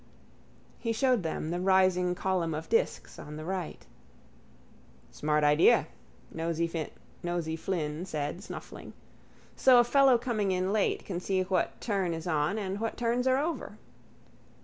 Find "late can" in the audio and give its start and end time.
10.73-11.19